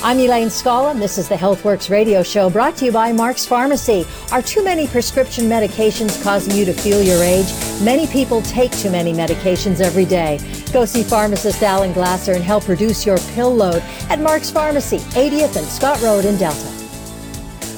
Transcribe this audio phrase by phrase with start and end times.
[0.00, 3.44] I'm Elaine Scala, and this is the Healthworx radio show brought to you by Mark's
[3.44, 4.06] Pharmacy.
[4.30, 7.48] Are too many prescription medications causing you to feel your age?
[7.82, 10.38] Many people take too many medications every day.
[10.72, 15.56] Go see pharmacist Alan Glasser and help reduce your pill load at Mark's Pharmacy, 80th
[15.56, 16.72] and Scott Road in Delta.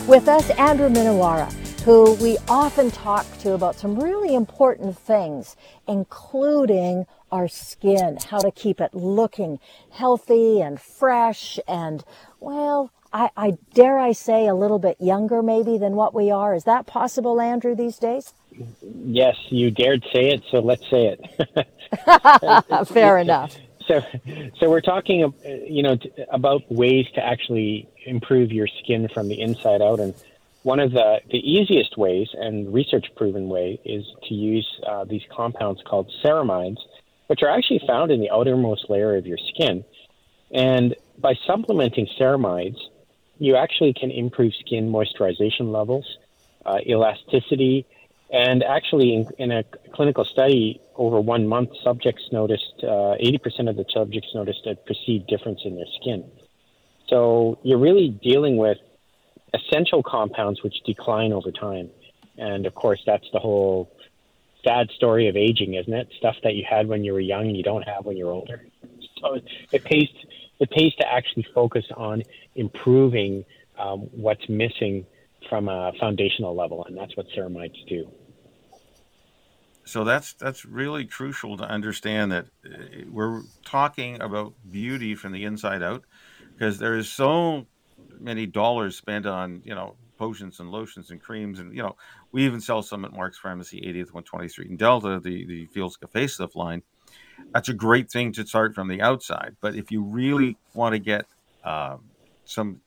[0.06, 1.50] With us, Andrew Minowara,
[1.84, 5.56] who we often talk to about some really important things,
[5.88, 9.58] including our skin, how to keep it looking
[9.90, 12.04] healthy and fresh and,
[12.40, 16.54] well, I, I, dare I say a little bit younger maybe than what we are.
[16.54, 18.32] Is that possible, Andrew, these days?
[18.82, 22.86] Yes, you dared say it, so let's say it.
[22.88, 23.56] Fair enough.
[23.86, 24.00] So,
[24.60, 25.32] so we're talking,
[25.68, 25.96] you know,
[26.30, 30.14] about ways to actually improve your skin from the inside out, and
[30.62, 35.22] one of the, the easiest ways and research proven way is to use uh, these
[35.34, 36.78] compounds called ceramides
[37.30, 39.84] which are actually found in the outermost layer of your skin.
[40.50, 42.80] And by supplementing ceramides,
[43.38, 46.18] you actually can improve skin moisturization levels,
[46.66, 47.86] uh, elasticity,
[48.32, 53.76] and actually, in, in, a clinical study over one month, subjects noticed uh, 80% of
[53.76, 56.28] the subjects noticed a perceived difference in their skin.
[57.08, 58.78] So you're really dealing with
[59.54, 61.90] essential compounds which decline over time.
[62.38, 63.92] And of course, that's the whole
[64.64, 66.08] sad story of aging, isn't it?
[66.18, 68.64] Stuff that you had when you were young, you don't have when you're older.
[69.20, 69.38] So
[69.72, 70.08] it pays
[70.58, 72.22] it pays to actually focus on
[72.54, 73.44] improving
[73.78, 75.06] um, what's missing
[75.48, 78.08] from a foundational level, and that's what ceramides do.
[79.84, 85.44] So that's that's really crucial to understand that uh, we're talking about beauty from the
[85.44, 86.04] inside out,
[86.52, 87.66] because there is so
[88.18, 91.96] many dollars spent on you know potions and lotions and creams and you know
[92.30, 96.06] we even sell some at Mark's Pharmacy, 80th, 120th Street in Delta, the, the Fielska
[96.14, 96.82] facelift line.
[97.54, 99.56] That's a great thing to start from the outside.
[99.62, 101.24] But if you really want to get
[101.64, 101.96] uh,
[102.44, 102.82] some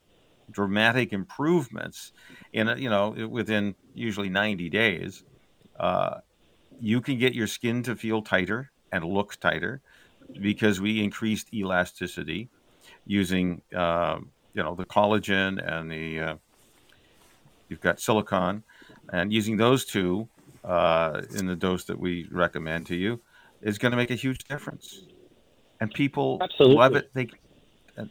[0.52, 2.12] dramatic improvements
[2.54, 5.24] in, you know, within usually 90 days,
[5.80, 6.20] uh,
[6.80, 9.82] you can get your skin to feel tighter and look tighter
[10.40, 12.50] because we increased elasticity
[13.08, 14.20] using, uh,
[14.54, 16.36] you know, the collagen and the, uh,
[17.74, 18.64] you've got silicon
[19.12, 20.30] and using those two
[20.64, 23.20] uh, in the dose that we recommend to you
[23.64, 25.06] is going to make a huge difference.
[25.82, 26.78] And people Absolutely.
[26.78, 27.10] love it.
[27.16, 27.28] They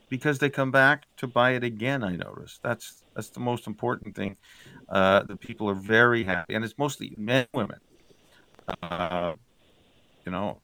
[0.08, 2.02] because they come back to buy it again.
[2.02, 4.36] I notice that's that's the most important thing.
[4.88, 7.78] Uh, the people are very happy, and it's mostly men, women.
[8.82, 9.34] Uh,
[10.26, 10.60] you know,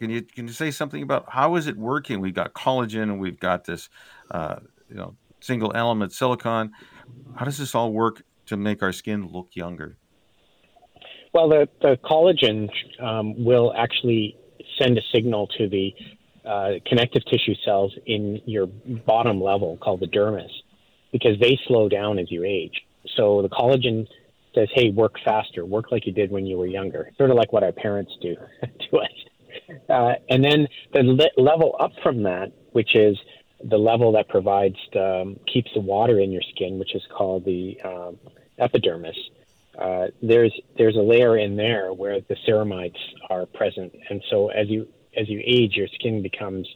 [0.00, 2.20] can you can you say something about how is it working?
[2.20, 3.88] We've got collagen, and we've got this,
[4.30, 4.56] uh,
[4.88, 6.72] you know, single element silicon.
[7.36, 9.96] How does this all work to make our skin look younger?
[11.32, 12.68] Well, the, the collagen
[13.02, 14.36] um, will actually
[14.80, 15.94] send a signal to the
[16.44, 20.50] uh, connective tissue cells in your bottom level called the dermis
[21.12, 22.82] because they slow down as you age.
[23.16, 24.06] So the collagen
[24.54, 27.52] says, hey, work faster, work like you did when you were younger, sort of like
[27.52, 28.36] what our parents do
[28.90, 29.78] to us.
[29.88, 33.16] Uh, and then the le- level up from that, which is
[33.64, 37.80] the level that provides um, keeps the water in your skin, which is called the
[37.84, 38.18] um,
[38.58, 39.16] epidermis.
[39.78, 42.98] Uh, there's there's a layer in there where the ceramides
[43.30, 44.86] are present, and so as you
[45.16, 46.68] as you age, your skin becomes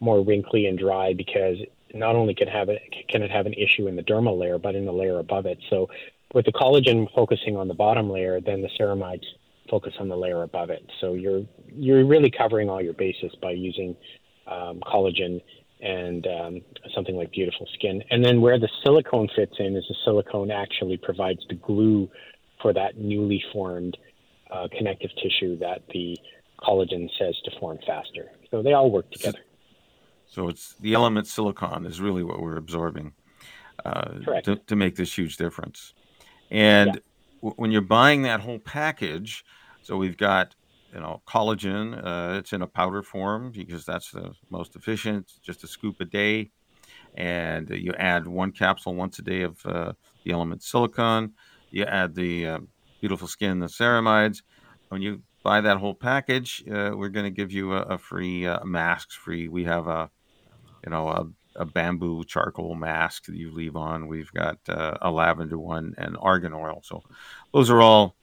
[0.00, 1.56] more wrinkly and dry because
[1.94, 4.74] not only can have it can it have an issue in the dermal layer, but
[4.74, 5.58] in the layer above it.
[5.70, 5.88] So
[6.34, 9.24] with the collagen focusing on the bottom layer, then the ceramides
[9.70, 10.88] focus on the layer above it.
[11.00, 11.42] So you're
[11.72, 13.96] you're really covering all your bases by using
[14.46, 15.40] um, collagen
[15.86, 16.60] and um,
[16.94, 18.02] something like beautiful skin.
[18.10, 22.10] And then where the silicone fits in is the silicone actually provides the glue
[22.60, 23.96] for that newly formed
[24.50, 26.18] uh, connective tissue that the
[26.60, 28.30] collagen says to form faster.
[28.50, 29.38] So they all work together.
[30.26, 33.12] So it's the element silicon is really what we're absorbing
[33.84, 35.94] uh, to, to, make this huge difference.
[36.50, 37.00] And yeah.
[37.42, 39.44] w- when you're buying that whole package,
[39.82, 40.56] so we've got
[40.92, 41.96] you know, collagen.
[42.04, 45.32] Uh, it's in a powder form because that's the most efficient.
[45.42, 46.50] Just a scoop a day,
[47.14, 49.92] and you add one capsule once a day of uh,
[50.24, 51.34] the element silicon.
[51.70, 52.58] You add the uh,
[53.00, 54.42] beautiful skin, the ceramides.
[54.88, 58.46] When you buy that whole package, uh, we're going to give you a, a free
[58.46, 59.14] uh, masks.
[59.14, 59.48] Free.
[59.48, 60.10] We have a,
[60.84, 64.08] you know, a, a, bamboo charcoal mask that you leave on.
[64.08, 66.80] We've got uh, a lavender one and argan oil.
[66.84, 67.02] So
[67.52, 68.16] those are all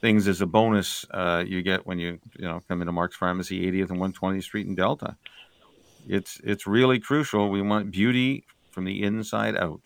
[0.00, 3.70] things as a bonus uh, you get when you you know come into Mark's Pharmacy,
[3.70, 5.16] 80th and 120th Street in Delta.
[6.08, 7.50] it's it's really crucial.
[7.50, 9.80] We want beauty from the inside out.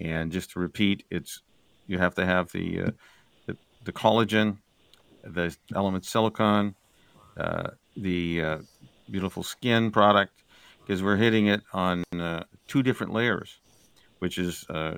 [0.00, 1.42] And just to repeat, it's
[1.86, 2.90] you have to have the uh,
[3.46, 4.58] the, the, collagen,
[5.24, 6.74] the element silicon,
[7.36, 8.58] uh, the uh,
[9.10, 10.42] beautiful skin product,
[10.80, 13.60] because we're hitting it on uh, two different layers,
[14.18, 14.96] which is uh,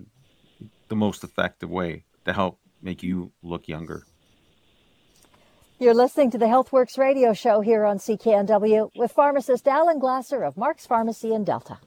[0.89, 4.05] the most effective way to help make you look younger.
[5.81, 10.57] You're listening to the Healthworx radio show here on CKNW with pharmacist Alan Glasser of
[10.57, 11.79] Mark's Pharmacy in Delta.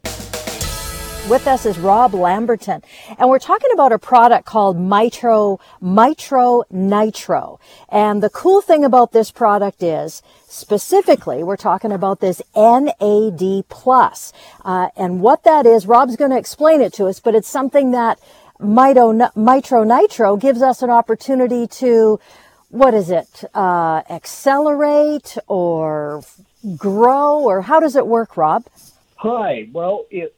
[1.30, 2.84] With us is Rob Lamberton,
[3.18, 7.62] and we're talking about a product called Mito, Mito Nitro.
[7.88, 14.34] And the cool thing about this product is, specifically, we're talking about this NAD plus.
[14.66, 17.92] Uh, and what that is, Rob's going to explain it to us, but it's something
[17.92, 18.20] that
[18.60, 22.20] Mito Nitro gives us an opportunity to
[22.70, 26.24] what is it, uh, accelerate or
[26.76, 28.66] grow, or how does it work, Rob?
[29.16, 29.70] Hi.
[29.72, 30.34] Well, it's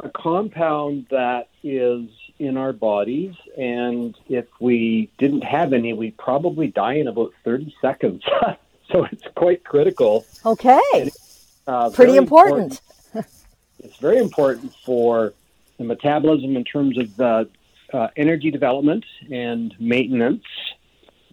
[0.00, 2.08] a compound that is
[2.38, 7.74] in our bodies, and if we didn't have any, we'd probably die in about 30
[7.82, 8.22] seconds.
[8.90, 10.24] so it's quite critical.
[10.46, 11.10] Okay.
[11.66, 12.80] Uh, Pretty important.
[13.06, 13.34] important.
[13.80, 15.34] it's very important for
[15.76, 17.44] the metabolism in terms of uh,
[17.92, 20.44] uh, energy development and maintenance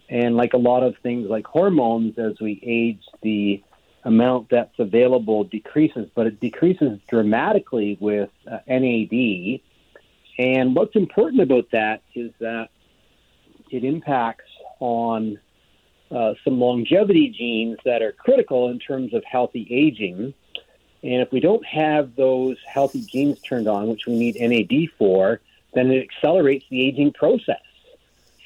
[0.08, 3.62] and like a lot of things like hormones, as we age, the
[4.04, 9.60] amount that's available decreases, but it decreases dramatically with uh, NAD.
[10.38, 12.70] And what's important about that is that
[13.70, 14.50] it impacts
[14.80, 15.38] on
[16.10, 20.32] uh, some longevity genes that are critical in terms of healthy aging.
[21.02, 25.40] And if we don't have those healthy genes turned on, which we need NAD for,
[25.74, 27.60] then it accelerates the aging process.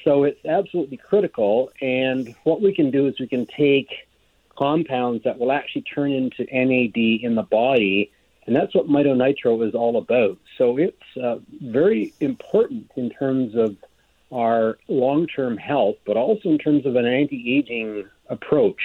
[0.03, 1.71] So it's absolutely critical.
[1.81, 3.89] And what we can do is we can take
[4.57, 8.11] compounds that will actually turn into NAD in the body.
[8.45, 10.37] And that's what mitonitro is all about.
[10.57, 13.77] So it's uh, very important in terms of
[14.31, 18.81] our long term health, but also in terms of an anti aging approach.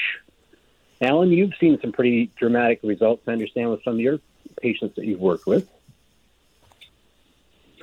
[1.00, 4.20] Alan, you've seen some pretty dramatic results, I understand, with some of your
[4.60, 5.68] patients that you've worked with.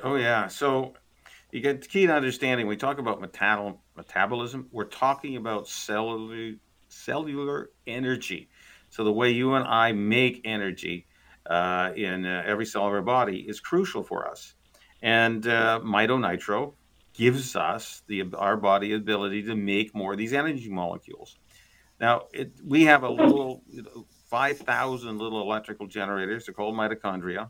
[0.02, 0.48] Oh, yeah.
[0.48, 0.94] So
[1.56, 2.66] you get key to understanding.
[2.66, 4.68] We talk about metal, metabolism.
[4.70, 6.56] We're talking about cellular
[6.90, 8.50] cellular energy.
[8.90, 11.06] So the way you and I make energy
[11.48, 14.54] uh, in uh, every cell of our body is crucial for us.
[15.00, 16.74] And uh, mitonitro
[17.14, 21.38] gives us the our body ability to make more of these energy molecules.
[21.98, 26.44] Now it, we have a little you know, five thousand little electrical generators.
[26.44, 27.48] They're called mitochondria,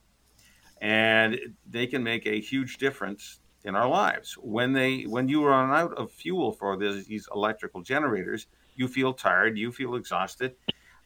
[0.80, 4.34] and they can make a huge difference in our lives.
[4.40, 8.46] When they when you run out of fuel for this, these electrical generators,
[8.76, 10.54] you feel tired, you feel exhausted,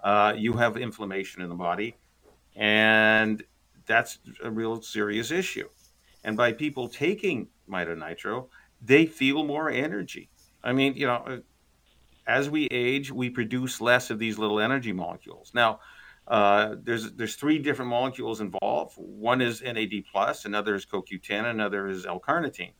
[0.05, 1.97] uh, you have inflammation in the body,
[2.55, 3.43] and
[3.87, 5.69] that's a real serious issue.
[6.23, 8.49] And by people taking mitonitro,
[8.83, 10.29] they feel more energy.
[10.63, 11.39] I mean, you know, uh,
[12.27, 15.51] as we age, we produce less of these little energy molecules.
[15.55, 15.81] Now,
[16.31, 18.95] uh, there's there's three different molecules involved.
[18.97, 22.73] One is NAD plus, another is CoQ10, another is L-carnitine.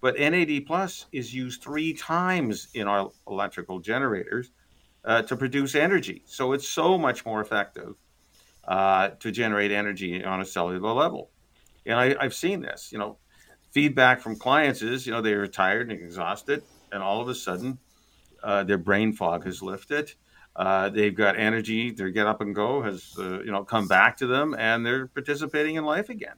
[0.00, 4.52] But NAD plus is used three times in our electrical generators
[5.04, 6.22] uh, to produce energy.
[6.24, 7.96] So it's so much more effective
[8.62, 11.30] uh, to generate energy on a cellular level.
[11.86, 12.92] And I, I've seen this.
[12.92, 13.18] You know,
[13.72, 17.80] feedback from clients is you know they're tired and exhausted, and all of a sudden
[18.44, 20.12] uh, their brain fog has lifted
[20.56, 21.90] uh, they've got energy.
[21.90, 25.06] Their get up and go has uh, you know come back to them, and they're
[25.08, 26.36] participating in life again,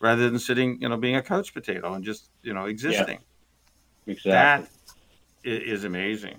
[0.00, 3.18] rather than sitting you know being a couch potato and just you know existing.
[4.06, 4.32] Yeah, exactly.
[4.32, 4.68] That
[5.44, 6.38] is amazing.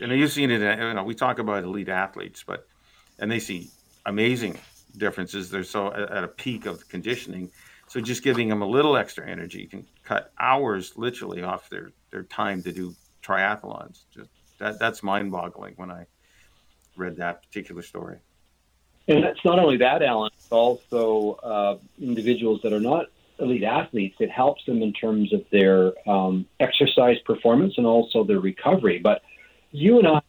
[0.00, 0.60] And you've seen it.
[0.60, 2.66] You know, we talk about elite athletes, but
[3.18, 3.70] and they see
[4.06, 4.58] amazing
[4.96, 5.50] differences.
[5.50, 7.50] They're so at a peak of conditioning.
[7.86, 12.22] So just giving them a little extra energy can cut hours literally off their their
[12.24, 14.04] time to do triathlons.
[14.10, 16.06] Just that that's mind-boggling when I
[16.96, 18.18] read that particular story.
[19.08, 20.30] And it's not only that, Alan.
[20.34, 23.06] It's also uh, individuals that are not
[23.38, 24.16] elite athletes.
[24.20, 28.98] It helps them in terms of their um, exercise performance and also their recovery.
[28.98, 29.22] But
[29.72, 30.22] you and I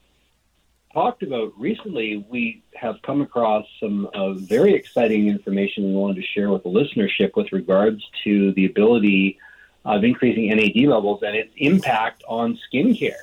[0.93, 6.27] talked about recently, we have come across some uh, very exciting information we wanted to
[6.33, 9.39] share with the listenership with regards to the ability
[9.85, 13.13] of increasing NAD levels and its impact on skincare.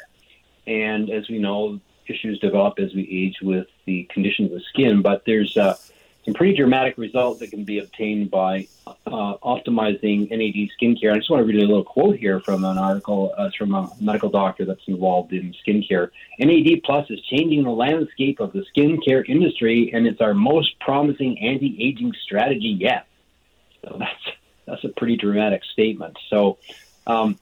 [0.70, 5.02] And as we know, issues develop as we age with the condition of the skin.
[5.02, 5.74] But there's uh,
[6.24, 11.12] some pretty dramatic results that can be obtained by uh, optimizing NAD skincare.
[11.12, 13.90] I just want to read a little quote here from an article uh, from a
[14.00, 16.10] medical doctor that's involved in skincare.
[16.38, 21.36] NAD Plus is changing the landscape of the skincare industry, and it's our most promising
[21.40, 23.08] anti-aging strategy yet.
[23.82, 24.36] So that's
[24.66, 26.16] that's a pretty dramatic statement.
[26.28, 26.58] So.
[27.08, 27.38] Um,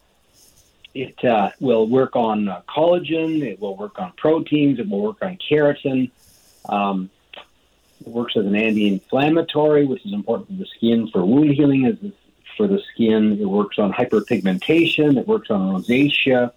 [0.98, 3.42] it uh, will work on uh, collagen.
[3.42, 4.80] It will work on proteins.
[4.80, 6.10] It will work on keratin.
[6.68, 7.08] Um,
[8.00, 11.86] it works as an anti-inflammatory, which is important for the skin for wound healing.
[11.86, 11.96] As
[12.56, 15.16] for the skin, it works on hyperpigmentation.
[15.16, 16.52] It works on rosacea,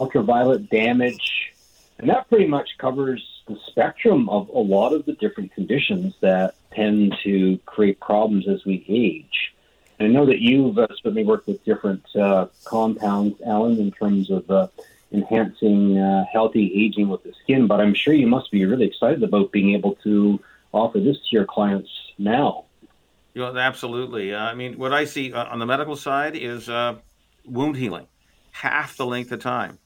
[0.00, 1.52] ultraviolet damage,
[1.98, 6.54] and that pretty much covers the spectrum of a lot of the different conditions that
[6.72, 9.51] tend to create problems as we age.
[9.98, 14.30] And I know that you've uh, certainly worked with different uh, compounds, Alan, in terms
[14.30, 14.68] of uh,
[15.12, 19.22] enhancing uh, healthy aging with the skin, but I'm sure you must be really excited
[19.22, 20.40] about being able to
[20.72, 22.64] offer this to your clients now.
[23.34, 24.34] Yeah, absolutely.
[24.34, 26.68] Uh, I mean, what I see uh, on the medical side is
[27.44, 28.06] wound healing,
[28.52, 29.78] half the length of time.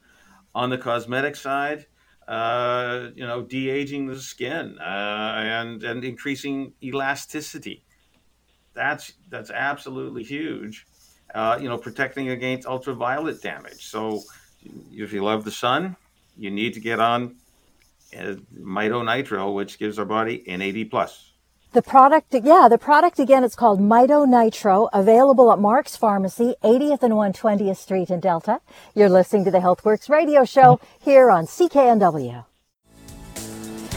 [0.54, 1.86] On the cosmetic side,
[2.28, 7.84] you know, de-aging the skin and and increasing elasticity.
[8.76, 10.86] That's that's absolutely huge.
[11.34, 13.86] Uh, you know, protecting against ultraviolet damage.
[13.86, 14.22] So,
[14.92, 15.96] if you love the sun,
[16.36, 17.36] you need to get on
[18.16, 21.32] uh, Mito Nitro, which gives our body NAD plus.
[21.72, 27.02] The product, yeah, the product again, it's called Mito Nitro, available at Mark's Pharmacy, 80th
[27.02, 28.60] and 120th Street in Delta.
[28.94, 32.46] You're listening to the Healthworx radio show here on CKNW.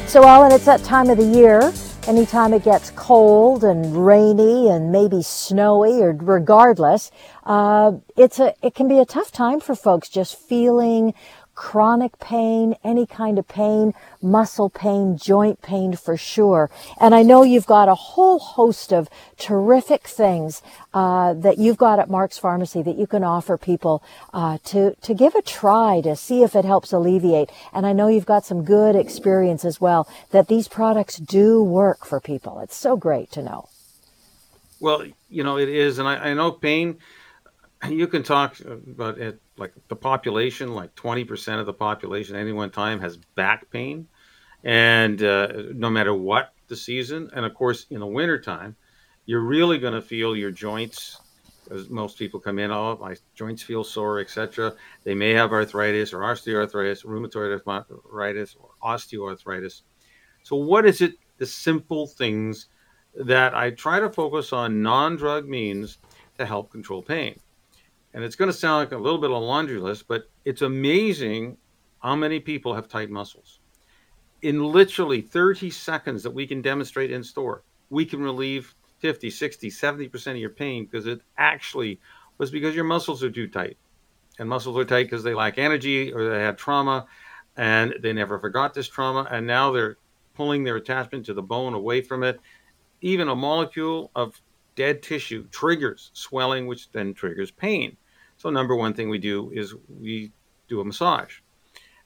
[0.08, 1.72] So, Alan, it's that time of the year.
[2.08, 7.12] Anytime it gets cold and rainy and maybe snowy, or regardless,
[7.44, 11.14] uh, it's a it can be a tough time for folks just feeling
[11.60, 16.72] chronic pain, any kind of pain, muscle pain, joint pain for sure.
[17.02, 20.62] And I know you've got a whole host of terrific things
[20.94, 24.02] uh, that you've got at Mark's Pharmacy that you can offer people
[24.32, 27.50] uh, to to give a try to see if it helps alleviate.
[27.74, 32.06] And I know you've got some good experience as well that these products do work
[32.06, 32.62] for people.
[32.62, 33.68] It's so great to know.
[34.80, 37.00] Well, you know it is, and I, I know pain.
[37.88, 42.54] You can talk about it like the population, like 20% of the population at any
[42.54, 44.08] one time has back pain.
[44.64, 48.76] And uh, no matter what the season, and of course, in the wintertime,
[49.26, 51.20] you're really going to feel your joints.
[51.72, 54.74] As most people come in, oh, my joints feel sore, etc.
[55.04, 59.84] They may have arthritis or osteoarthritis, rheumatoid arthritis, or osteoarthritis.
[60.42, 61.14] So, what is it?
[61.38, 62.68] The simple things
[63.16, 66.00] that I try to focus on non drug means
[66.38, 67.40] to help control pain
[68.14, 70.62] and it's going to sound like a little bit of a laundry list, but it's
[70.62, 71.58] amazing
[72.00, 73.60] how many people have tight muscles.
[74.42, 79.70] In literally 30 seconds that we can demonstrate in store, we can relieve 50, 60,
[79.70, 82.00] 70% of your pain because it actually
[82.38, 83.78] was because your muscles are too tight.
[84.40, 87.06] And muscles are tight because they lack energy or they had trauma
[87.58, 89.28] and they never forgot this trauma.
[89.30, 89.98] And now they're
[90.34, 92.40] pulling their attachment to the bone away from it.
[93.02, 94.42] Even a molecule of
[94.76, 97.98] dead tissue triggers swelling, which then triggers pain.
[98.40, 100.32] So, number one thing we do is we
[100.70, 101.40] do a massage.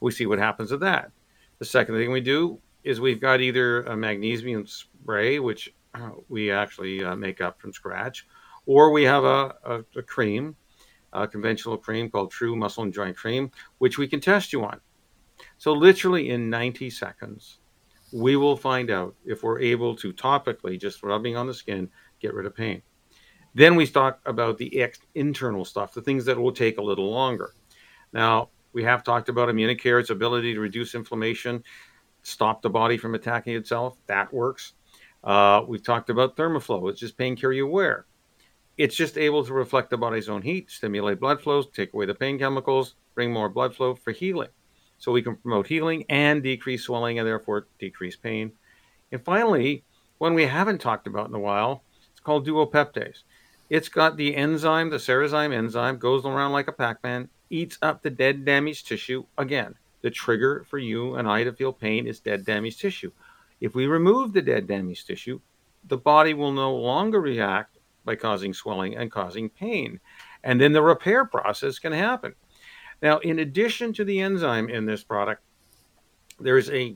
[0.01, 1.11] We see what happens with that.
[1.59, 5.71] The second thing we do is we've got either a magnesium spray, which
[6.29, 8.25] we actually uh, make up from scratch,
[8.65, 10.55] or we have a, a, a cream,
[11.13, 14.81] a conventional cream called True Muscle and Joint Cream, which we can test you on.
[15.59, 17.59] So, literally in 90 seconds,
[18.11, 22.33] we will find out if we're able to topically, just rubbing on the skin, get
[22.33, 22.81] rid of pain.
[23.55, 27.11] Then we talk about the ex- internal stuff, the things that will take a little
[27.11, 27.53] longer.
[28.11, 31.63] Now, we have talked about Immunicare, its ability to reduce inflammation,
[32.23, 33.97] stop the body from attacking itself.
[34.07, 34.73] That works.
[35.23, 38.05] Uh, we've talked about Thermoflow, it's just pain cure you wear.
[38.77, 42.15] It's just able to reflect the body's own heat, stimulate blood flows, take away the
[42.15, 44.49] pain chemicals, bring more blood flow for healing.
[44.97, 48.51] So we can promote healing and decrease swelling and therefore decrease pain.
[49.11, 49.83] And finally,
[50.17, 53.23] one we haven't talked about in a while, it's called duopeptase.
[53.69, 58.09] It's got the enzyme, the serozyme enzyme, goes around like a Pac-Man, eats up the
[58.09, 59.25] dead damaged tissue.
[59.37, 63.11] Again, the trigger for you and I to feel pain is dead damaged tissue.
[63.61, 65.39] If we remove the dead damaged tissue,
[65.87, 69.99] the body will no longer react by causing swelling and causing pain.
[70.43, 72.35] And then the repair process can happen.
[73.01, 75.41] Now, in addition to the enzyme in this product,
[76.39, 76.95] there's a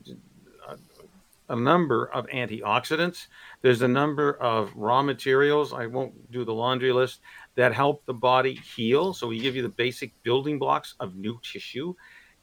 [1.48, 3.26] a number of antioxidants.
[3.62, 5.72] There's a number of raw materials.
[5.72, 7.20] I won't do the laundry list
[7.54, 9.14] that help the body heal.
[9.14, 11.94] So we give you the basic building blocks of new tissue.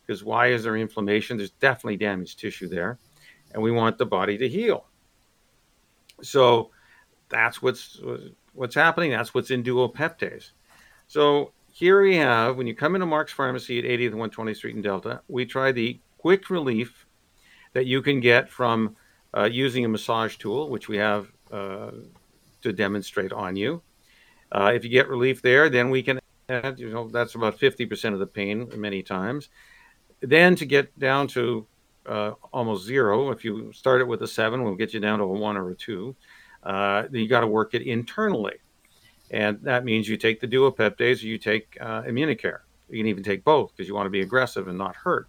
[0.06, 1.38] Because why is there inflammation?
[1.38, 3.00] There's definitely damaged tissue there.
[3.54, 4.88] And we want the body to heal.
[6.22, 6.72] So
[7.30, 8.00] that's what's
[8.54, 9.12] what's happening.
[9.12, 10.52] That's what's in duopeptase.
[11.08, 14.76] So here we have when you come into Mark's Pharmacy at 80th and 120th Street
[14.76, 17.05] in Delta, we try the quick relief
[17.76, 18.96] that you can get from
[19.36, 21.92] uh, using a massage tool, which we have uh,
[22.62, 23.82] to demonstrate on you.
[24.50, 26.18] Uh, if you get relief there, then we can
[26.48, 29.50] add, you know, that's about 50% of the pain many times.
[30.22, 31.68] Then to get down to
[32.06, 35.26] uh, almost zero, if you start it with a seven, we'll get you down to
[35.26, 36.16] a one or a two.
[36.64, 38.56] Uh, you got to work it internally.
[39.32, 42.60] And that means you take the duopeptase or you take uh, Immunicare.
[42.90, 45.28] You can even take both because you want to be aggressive and not hurt.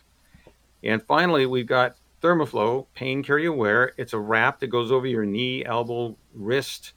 [0.85, 3.93] And finally, we've got Thermoflow Pain Carry wear.
[3.97, 6.93] It's a wrap that goes over your knee, elbow, wrist,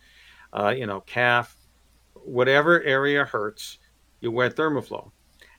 [0.54, 1.56] uh, you know, calf,
[2.14, 3.80] whatever area hurts,
[4.22, 5.12] you wear Thermoflow.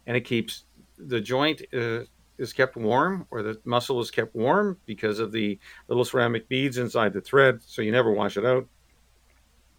[0.06, 0.64] And it keeps
[0.98, 2.00] the joint uh,
[2.38, 6.78] is kept warm or the muscle is kept warm because of the little ceramic beads
[6.78, 7.60] inside the thread.
[7.62, 8.66] So you never wash it out.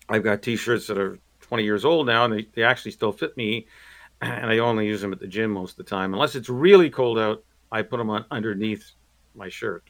[0.07, 3.11] I've got t shirts that are 20 years old now and they, they actually still
[3.11, 3.67] fit me.
[4.23, 6.13] And I only use them at the gym most of the time.
[6.13, 8.91] Unless it's really cold out, I put them on underneath
[9.35, 9.83] my shirt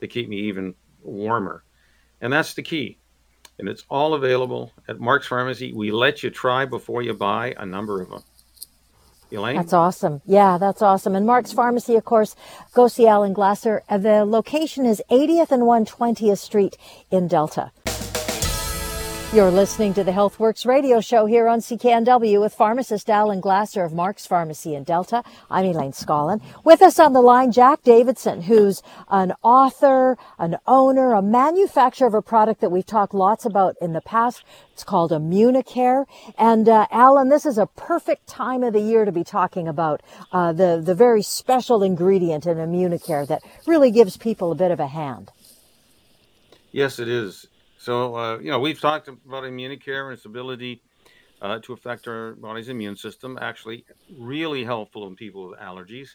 [0.00, 1.64] to keep me even warmer.
[2.20, 2.98] And that's the key.
[3.58, 5.72] And it's all available at Mark's Pharmacy.
[5.72, 8.22] We let you try before you buy a number of them.
[9.32, 9.56] Elaine?
[9.56, 10.20] That's awesome.
[10.24, 11.16] Yeah, that's awesome.
[11.16, 12.36] And Mark's Pharmacy, of course,
[12.74, 13.82] go see Alan Glasser.
[13.90, 16.76] The location is 80th and 120th Street
[17.10, 17.72] in Delta.
[19.36, 23.92] You're listening to the Healthworx radio show here on CKNW with pharmacist Alan Glasser of
[23.92, 25.22] Mark's Pharmacy in Delta.
[25.50, 26.40] I'm Elaine Scollin.
[26.64, 32.14] With us on the line, Jack Davidson, who's an author, an owner, a manufacturer of
[32.14, 34.42] a product that we've talked lots about in the past.
[34.72, 36.06] It's called Immunicare.
[36.38, 40.02] And uh, Alan, this is a perfect time of the year to be talking about
[40.32, 44.80] uh, the, the very special ingredient in Immunicare that really gives people a bit of
[44.80, 45.30] a hand.
[46.72, 47.46] Yes, it is.
[47.86, 50.82] So, uh, you know, we've talked about Immunicare and its ability
[51.40, 53.86] uh, to affect our body's immune system, actually,
[54.18, 56.08] really helpful in people with allergies.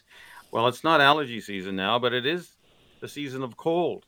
[0.50, 2.58] Well, it's not allergy season now, but it is
[3.00, 4.04] the season of cold.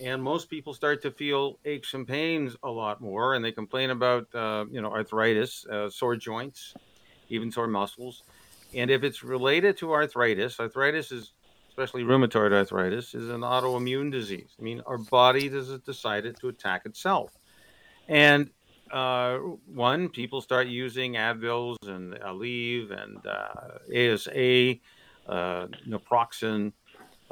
[0.00, 3.90] And most people start to feel aches and pains a lot more, and they complain
[3.90, 6.76] about, uh, you know, arthritis, uh, sore joints,
[7.30, 8.22] even sore muscles.
[8.72, 11.32] And if it's related to arthritis, arthritis is
[11.72, 14.50] especially rheumatoid arthritis, is an autoimmune disease.
[14.58, 17.32] I mean, our body has decided to attack itself.
[18.08, 18.50] And
[18.90, 24.74] uh, one, people start using Advils and Aleve and uh, ASA,
[25.26, 26.72] uh, naproxen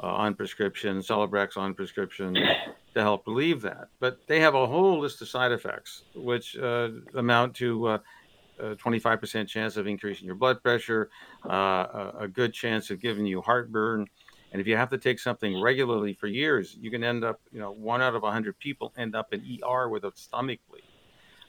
[0.01, 3.89] uh, on prescription, Celebrex on prescription to help relieve that.
[3.99, 7.97] But they have a whole list of side effects, which uh, amount to uh,
[8.59, 11.11] a 25% chance of increasing your blood pressure,
[11.43, 14.07] a, good chance of giving you heartburn,
[14.51, 17.59] and if you have to take something regularly for years, you can end up, you
[17.59, 20.83] know, one out of 100 people end up in ER with a stomach bleed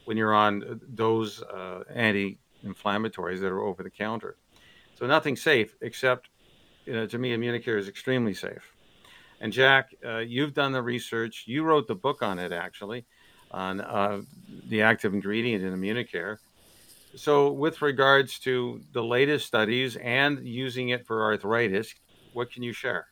[0.04, 4.36] when you're on those uh, anti inflammatories that are over the counter.
[4.94, 6.28] So nothing safe except,
[6.86, 8.72] you know, to me, Immunicare is extremely safe.
[9.40, 11.44] And Jack, uh, you've done the research.
[11.46, 13.04] You wrote the book on it, actually,
[13.50, 14.22] on uh,
[14.68, 16.36] the active ingredient in Immunicare.
[17.16, 21.94] So, with regards to the latest studies and using it for arthritis,
[22.32, 23.06] what can you share?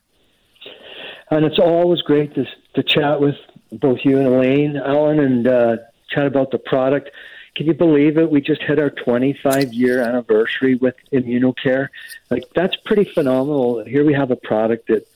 [1.29, 3.35] And it's always great to, to chat with
[3.71, 5.77] both you and Elaine, Alan, and uh,
[6.09, 7.09] chat about the product.
[7.55, 8.29] Can you believe it?
[8.29, 11.89] We just hit our 25 year anniversary with Immunocare.
[12.29, 13.83] Like, that's pretty phenomenal.
[13.85, 15.07] Here we have a product that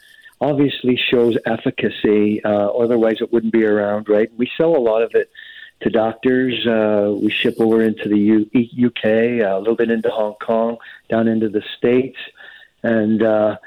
[0.41, 4.29] obviously shows efficacy, uh, otherwise, it wouldn't be around, right?
[4.37, 5.31] We sell a lot of it
[5.81, 6.65] to doctors.
[6.65, 10.77] Uh, we ship over into the U- UK, uh, a little bit into Hong Kong,
[11.09, 12.17] down into the States.
[12.83, 13.57] And uh,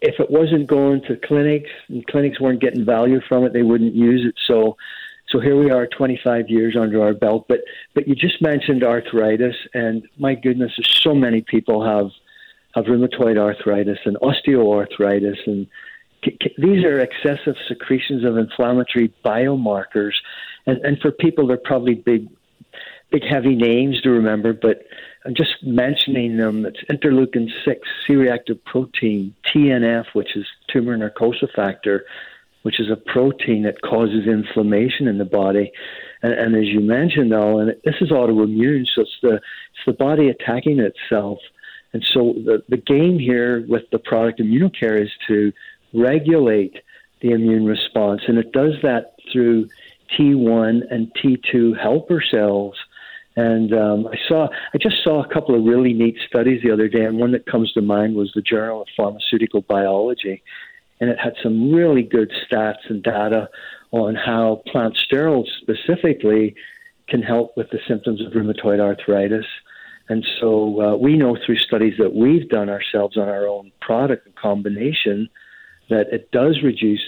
[0.00, 3.94] if it wasn't going to clinics and clinics weren't getting value from it, they wouldn't
[3.94, 4.34] use it.
[4.46, 4.76] So,
[5.28, 7.46] so here we are, 25 years under our belt.
[7.48, 7.60] But
[7.94, 12.10] but you just mentioned arthritis, and my goodness, so many people have
[12.74, 15.66] have rheumatoid arthritis and osteoarthritis, and
[16.58, 20.12] these are excessive secretions of inflammatory biomarkers.
[20.66, 22.28] And and for people, they're probably big
[23.10, 24.82] big heavy names to remember, but
[25.26, 26.64] I'm just mentioning them.
[26.64, 32.04] It's interleukin 6, C reactive protein, TNF, which is tumor necrosis factor,
[32.62, 35.72] which is a protein that causes inflammation in the body.
[36.22, 40.28] And, and as you mentioned, Alan, this is autoimmune, so it's the, it's the body
[40.28, 41.38] attacking itself.
[41.92, 45.52] And so the, the game here with the product Immunicare is to
[45.92, 46.76] regulate
[47.20, 48.22] the immune response.
[48.28, 49.68] And it does that through
[50.16, 52.76] T1 and T2 helper cells
[53.36, 56.88] and um, I saw, I just saw a couple of really neat studies the other
[56.88, 60.42] day, and one that comes to mind was the Journal of Pharmaceutical Biology,
[61.00, 63.50] and it had some really good stats and data
[63.90, 66.54] on how plant sterols specifically
[67.08, 69.46] can help with the symptoms of rheumatoid arthritis.
[70.08, 74.34] And so uh, we know through studies that we've done ourselves on our own product
[74.36, 75.28] combination
[75.90, 77.02] that it does reduce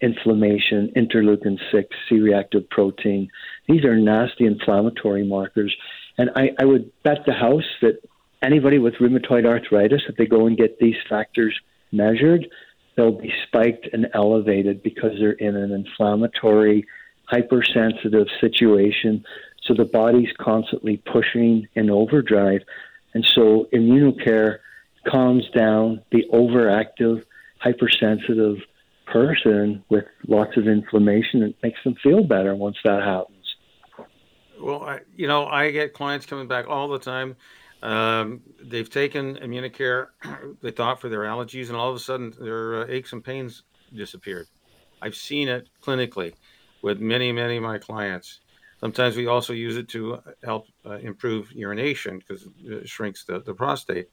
[0.00, 3.30] inflammation, interleukin 6, C reactive protein.
[3.68, 5.74] These are nasty inflammatory markers.
[6.18, 8.02] And I, I would bet the house that
[8.42, 11.58] anybody with rheumatoid arthritis, if they go and get these factors
[11.92, 12.46] measured,
[12.96, 16.86] they'll be spiked and elevated because they're in an inflammatory,
[17.24, 19.24] hypersensitive situation.
[19.62, 22.62] So the body's constantly pushing in overdrive.
[23.14, 24.58] And so immunocare
[25.06, 27.24] calms down the overactive,
[27.58, 28.58] hypersensitive
[29.12, 33.36] person with lots of inflammation and makes them feel better once that happens.
[34.60, 37.36] Well, I, you know, I get clients coming back all the time.
[37.82, 40.08] Um, they've taken Immunicare,
[40.62, 43.62] they thought for their allergies, and all of a sudden their uh, aches and pains
[43.94, 44.46] disappeared.
[45.00, 46.34] I've seen it clinically
[46.82, 48.40] with many, many of my clients.
[48.80, 53.54] Sometimes we also use it to help uh, improve urination because it shrinks the, the
[53.54, 54.08] prostate.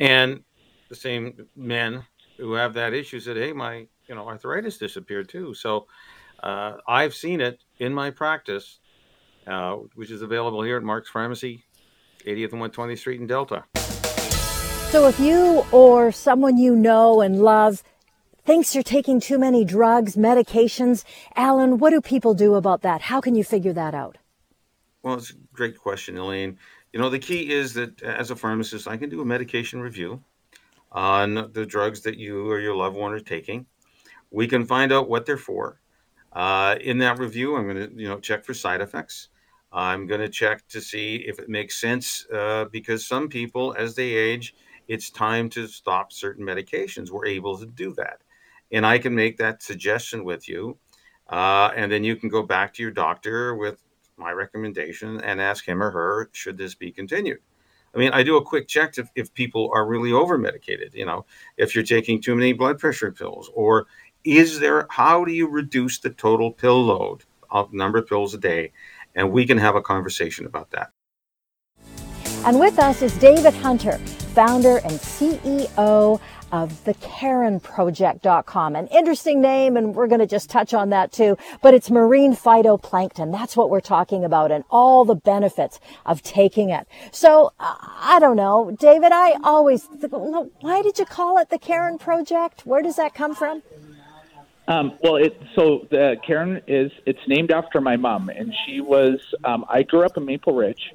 [0.00, 0.44] And
[0.88, 2.04] the same men
[2.38, 5.86] who have that issue said, "Hey, my you know arthritis disappeared too." So
[6.42, 8.78] uh, I've seen it in my practice,
[9.46, 11.64] uh, which is available here at Mark's Pharmacy,
[12.26, 13.64] 80th and 120th Street in Delta.
[14.90, 17.82] So if you or someone you know and love
[18.44, 23.02] thinks you're taking too many drugs, medications, Alan, what do people do about that?
[23.02, 24.18] How can you figure that out?
[25.02, 26.58] Well, it's a great question, Elaine.
[26.92, 30.22] You know, the key is that as a pharmacist, I can do a medication review
[30.92, 33.66] on the drugs that you or your loved one are taking.
[34.34, 35.80] We can find out what they're for.
[36.32, 39.28] Uh, in that review, I'm going to you know check for side effects.
[39.72, 43.94] I'm going to check to see if it makes sense uh, because some people, as
[43.94, 44.54] they age,
[44.88, 47.10] it's time to stop certain medications.
[47.10, 48.22] We're able to do that,
[48.72, 50.78] and I can make that suggestion with you,
[51.28, 53.84] uh, and then you can go back to your doctor with
[54.16, 57.38] my recommendation and ask him or her should this be continued.
[57.94, 61.06] I mean, I do a quick check if, if people are really over medicated, you
[61.06, 63.86] know, if you're taking too many blood pressure pills, or
[64.24, 68.38] is there, how do you reduce the total pill load of number of pills a
[68.38, 68.72] day?
[69.14, 70.90] And we can have a conversation about that.
[72.44, 73.98] And with us is David Hunter,
[74.34, 76.20] founder and CEO
[76.52, 78.76] of thekarenproject.com.
[78.76, 82.36] An interesting name, and we're going to just touch on that too, but it's marine
[82.36, 83.32] phytoplankton.
[83.32, 86.86] That's what we're talking about and all the benefits of taking it.
[87.12, 89.88] So, uh, I don't know, David, I always,
[90.60, 92.66] why did you call it the Karen Project?
[92.66, 93.62] Where does that come from?
[94.66, 99.20] Um, well, it, so the Karen is it's named after my mom, and she was.
[99.44, 100.94] Um, I grew up in Maple Ridge,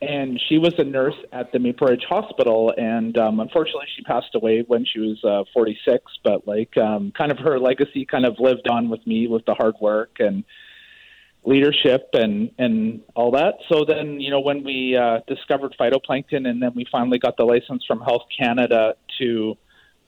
[0.00, 4.34] and she was a nurse at the Maple Ridge Hospital, and um, unfortunately, she passed
[4.34, 6.04] away when she was uh, 46.
[6.22, 9.54] But like, um, kind of her legacy kind of lived on with me with the
[9.54, 10.44] hard work and
[11.44, 13.54] leadership and and all that.
[13.68, 17.44] So then, you know, when we uh, discovered phytoplankton, and then we finally got the
[17.44, 19.56] license from Health Canada to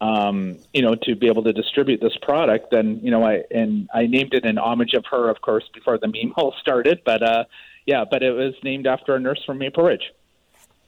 [0.03, 3.89] um, you know, to be able to distribute this product, then you know, I and
[3.95, 7.03] I named it in homage of her, of course, before the meme all started.
[7.05, 7.45] But uh,
[7.87, 10.13] yeah, but it was named after a nurse from Maple Ridge.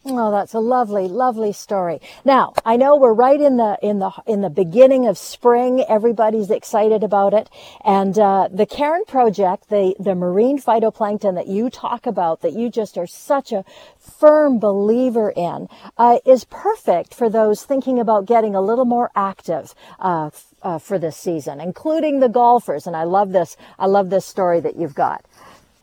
[0.06, 1.98] Oh, that's a lovely, lovely story.
[2.26, 5.82] Now, I know we're right in the in the in the beginning of spring.
[5.88, 7.48] Everybody's excited about it,
[7.82, 12.68] and uh, the Karen Project, the the marine phytoplankton that you talk about, that you
[12.68, 13.64] just are such a
[13.98, 19.74] firm believer in, uh, is perfect for those thinking about getting a little more active
[20.00, 20.28] uh,
[20.60, 22.86] uh for this season, including the golfers.
[22.86, 23.56] And I love this.
[23.78, 25.24] I love this story that you've got.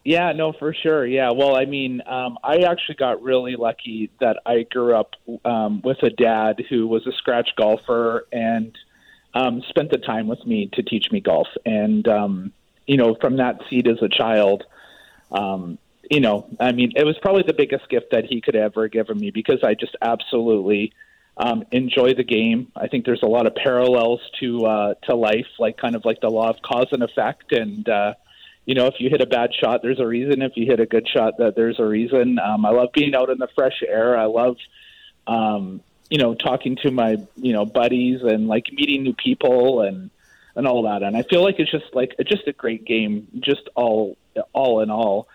[0.03, 1.05] Yeah, no, for sure.
[1.05, 5.11] Yeah, well, I mean, um, I actually got really lucky that I grew up
[5.45, 8.75] um, with a dad who was a scratch golfer and
[9.33, 11.47] um, spent the time with me to teach me golf.
[11.65, 12.51] And um,
[12.87, 14.63] you know, from that seat as a child,
[15.31, 15.77] um,
[16.09, 19.19] you know, I mean, it was probably the biggest gift that he could ever given
[19.19, 20.93] me because I just absolutely
[21.37, 22.71] um, enjoy the game.
[22.75, 26.21] I think there's a lot of parallels to uh, to life, like kind of like
[26.21, 28.15] the law of cause and effect, and uh,
[28.65, 30.41] you know, if you hit a bad shot, there's a reason.
[30.41, 32.39] If you hit a good shot, that there's a reason.
[32.39, 34.17] Um, I love being out in the fresh air.
[34.17, 34.57] I love,
[35.25, 40.11] um, you know, talking to my, you know, buddies and like meeting new people and
[40.55, 41.01] and all that.
[41.01, 44.17] And I feel like it's just like just a great game, just all
[44.53, 45.27] all in all.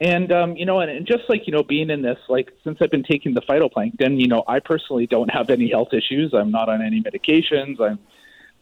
[0.00, 2.78] And um, you know, and, and just like you know, being in this, like since
[2.80, 6.32] I've been taking the phytoplankton, you know, I personally don't have any health issues.
[6.32, 7.78] I'm not on any medications.
[7.78, 7.98] I'm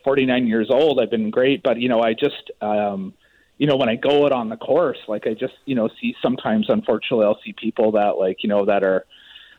[0.02, 1.00] 49 years old.
[1.00, 3.14] I've been great, but you know, I just um,
[3.58, 6.14] you know, when I go out on the course, like I just, you know, see
[6.22, 9.04] sometimes, unfortunately, I'll see people that like, you know, that are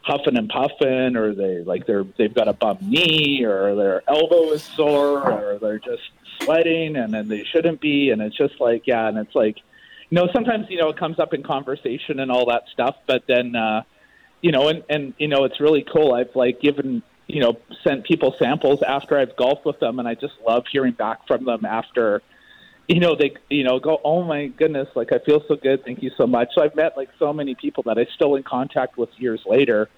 [0.01, 4.51] huffing and puffing, or they like they're they've got a bum knee, or their elbow
[4.51, 6.03] is sore, or they're just
[6.41, 9.57] sweating, and then they shouldn't be, and it's just like yeah, and it's like
[10.09, 13.23] you know sometimes you know it comes up in conversation and all that stuff, but
[13.27, 13.83] then uh,
[14.41, 16.13] you know, and and you know it's really cool.
[16.13, 20.15] I've like given you know sent people samples after I've golfed with them, and I
[20.15, 22.21] just love hearing back from them after
[22.89, 25.85] you know, they, you know, go, oh my goodness, like I feel so good.
[25.85, 26.49] Thank you so much.
[26.55, 29.89] So I've met like so many people that I'm still in contact with years later,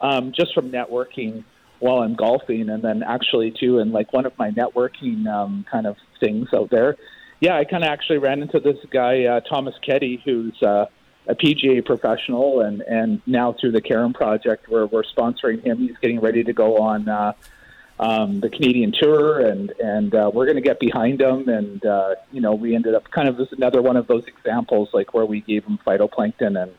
[0.00, 1.42] um, just from networking
[1.80, 2.70] while I'm golfing.
[2.70, 6.70] And then actually too, in like one of my networking um, kind of things out
[6.70, 6.96] there,
[7.40, 10.86] yeah, I kind of actually ran into this guy, uh, Thomas Ketty, who's uh,
[11.26, 12.60] a PGA professional.
[12.60, 16.52] And, and now through the Karen project where we're sponsoring him, he's getting ready to
[16.52, 17.32] go on, uh,
[17.98, 21.48] um, the Canadian tour, and and uh, we're going to get behind him.
[21.48, 24.90] And uh, you know, we ended up kind of as another one of those examples,
[24.92, 26.74] like where we gave him phytoplankton, and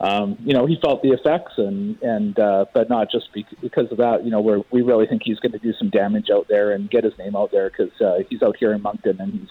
[0.00, 3.98] um, you know, he felt the effects, and and uh, but not just because of
[3.98, 4.24] that.
[4.24, 6.90] You know, we we really think he's going to do some damage out there and
[6.90, 9.50] get his name out there because uh, he's out here in Moncton, and he's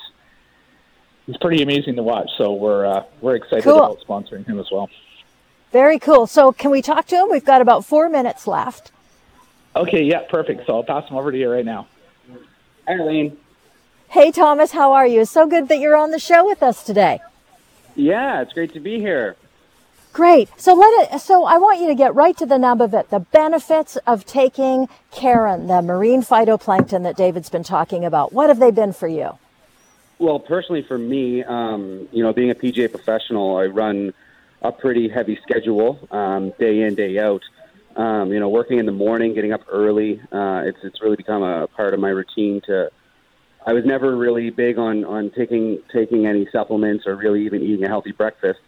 [1.25, 2.29] he's pretty amazing to watch.
[2.37, 3.77] So we're uh, we're excited cool.
[3.77, 4.89] about sponsoring him as well.
[5.71, 6.27] Very cool.
[6.27, 7.29] So can we talk to him?
[7.31, 8.91] We've got about four minutes left.
[9.75, 10.65] Okay, yeah, perfect.
[10.67, 11.87] So I'll pass them over to you right now.
[12.87, 13.37] Hi, Arlene.
[14.09, 15.21] Hey, Thomas, how are you?
[15.21, 17.19] It's so good that you're on the show with us today.
[17.95, 19.35] Yeah, it's great to be here.
[20.11, 20.47] Great.
[20.57, 21.19] So let it.
[21.19, 23.09] So I want you to get right to the nub of it.
[23.09, 28.31] The benefits of taking Karen, the marine phytoplankton that David's been talking about.
[28.31, 29.39] What have they been for you?
[30.19, 34.13] Well, personally, for me, um, you know, being a PGA professional, I run
[34.61, 37.41] a pretty heavy schedule, um, day in, day out.
[37.95, 41.43] Um, you know, working in the morning, getting up early, uh, it's it's really become
[41.43, 42.61] a part of my routine.
[42.65, 42.89] To
[43.65, 47.85] I was never really big on on taking taking any supplements or really even eating
[47.85, 48.59] a healthy breakfast,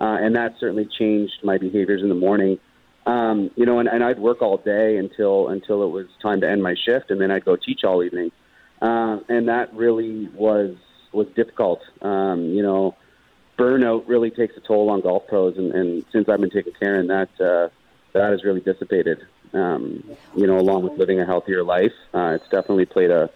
[0.00, 2.58] uh, and that certainly changed my behaviors in the morning.
[3.06, 6.50] Um, you know, and, and I'd work all day until until it was time to
[6.50, 8.32] end my shift, and then I'd go teach all evening,
[8.82, 10.76] uh, and that really was
[11.12, 11.80] was difficult.
[12.02, 12.96] Um, you know,
[13.58, 17.00] burnout really takes a toll on golf pros, and, and since I've been taking care
[17.00, 17.40] of that.
[17.40, 17.68] Uh,
[18.14, 19.26] that has really dissipated.
[19.52, 20.02] Um,
[20.34, 23.30] you know, along with living a healthier life, uh, it's definitely played a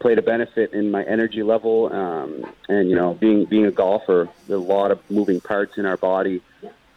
[0.00, 1.92] played a benefit in my energy level.
[1.92, 5.86] Um, and you know, being being a golfer, there's a lot of moving parts in
[5.86, 6.42] our body,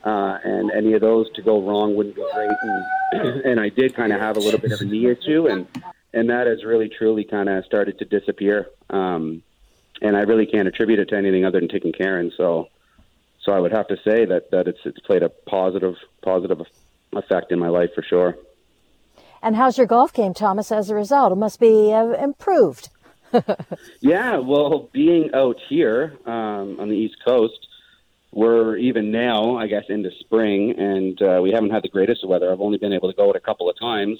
[0.03, 2.51] uh, and any of those to go wrong wouldn't be great.
[2.61, 5.67] And, and I did kind of have a little bit of a knee issue, and
[6.13, 8.69] and that has really truly kind of started to disappear.
[8.89, 9.43] Um,
[10.01, 12.19] and I really can't attribute it to anything other than taking care.
[12.19, 12.69] And so,
[13.43, 16.61] so I would have to say that that it's it's played a positive positive
[17.13, 18.37] effect in my life for sure.
[19.41, 21.31] And how's your golf game, Thomas, as a result?
[21.31, 22.89] It must be uh, improved.
[24.01, 27.67] yeah, well, being out here um, on the East Coast,
[28.31, 32.51] we're even now, I guess, into spring, and uh, we haven't had the greatest weather.
[32.51, 34.19] I've only been able to go it a couple of times.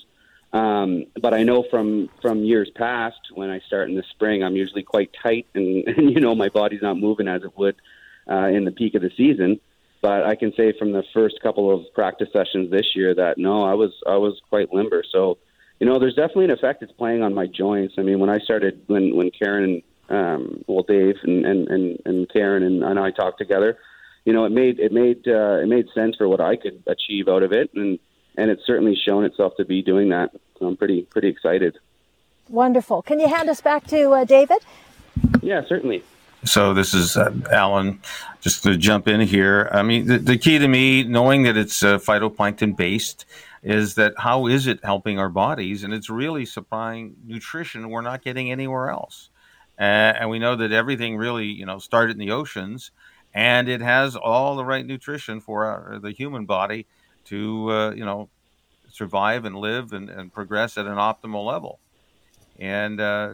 [0.54, 4.56] Um, but I know from from years past, when I start in the spring, I'm
[4.56, 7.76] usually quite tight, and, and you know my body's not moving as it would
[8.30, 9.60] uh, in the peak of the season.
[10.02, 13.64] But I can say from the first couple of practice sessions this year that no,
[13.64, 15.04] I was I was quite limber.
[15.10, 15.38] So,
[15.80, 17.96] you know, there's definitely an effect it's playing on my joints.
[17.98, 22.30] I mean, when I started when when Karen um, well Dave and and and, and
[22.34, 23.78] Karen and, and I talked together,
[24.26, 27.28] you know, it made it made uh, it made sense for what I could achieve
[27.28, 28.00] out of it, and
[28.38, 30.32] and it's certainly shown itself to be doing that.
[30.58, 31.78] So I'm pretty pretty excited.
[32.50, 33.04] Wonderful.
[33.04, 34.66] Can you hand us back to uh, David?
[35.42, 36.04] Yeah, certainly.
[36.44, 38.02] So this is uh, Alan.
[38.42, 39.70] Just to jump in here.
[39.72, 43.26] I mean, the, the key to me, knowing that it's uh, phytoplankton based,
[43.62, 45.84] is that how is it helping our bodies?
[45.84, 49.30] And it's really supplying nutrition we're not getting anywhere else.
[49.80, 52.90] Uh, and we know that everything really, you know, started in the oceans,
[53.34, 56.88] and it has all the right nutrition for our, the human body
[57.26, 58.28] to, uh, you know,
[58.90, 61.80] survive and live and, and progress at an optimal level.
[62.60, 63.34] And uh,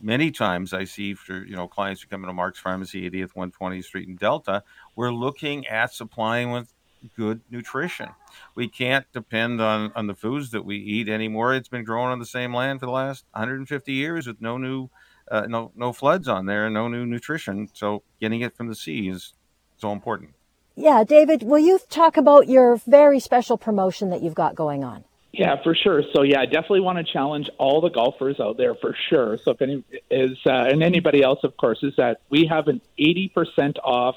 [0.00, 3.84] many times I see for you know clients who come into Mark's Pharmacy, 80th 120th
[3.84, 4.62] Street in Delta,
[4.96, 6.72] we're looking at supplying with
[7.16, 8.10] good nutrition.
[8.54, 11.54] We can't depend on on the foods that we eat anymore.
[11.54, 14.88] It's been growing on the same land for the last 150 years with no new
[15.30, 17.68] uh, no no floods on there and no new nutrition.
[17.72, 19.34] So getting it from the sea is
[19.76, 20.34] so important.
[20.76, 25.04] Yeah, David, will you talk about your very special promotion that you've got going on?
[25.32, 26.02] Yeah, for sure.
[26.12, 29.38] So yeah, I definitely want to challenge all the golfers out there for sure.
[29.38, 32.80] So if any is uh, and anybody else, of course, is that we have an
[32.98, 34.16] eighty percent off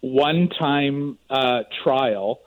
[0.00, 2.40] one-time uh, trial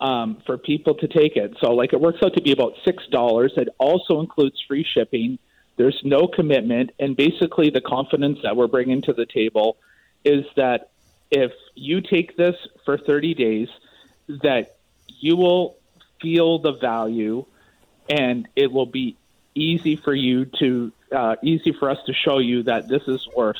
[0.00, 1.56] um, for people to take it.
[1.60, 3.54] So like it works out to be about six dollars.
[3.56, 5.38] It also includes free shipping.
[5.76, 9.78] There's no commitment, and basically the confidence that we're bringing to the table
[10.24, 10.90] is that
[11.30, 13.68] if you take this for 30 days,
[14.28, 14.76] that
[15.18, 15.76] you will
[16.24, 17.44] feel the value,
[18.08, 19.16] and it will be
[19.54, 23.58] easy for you to uh, easy for us to show you that this is worth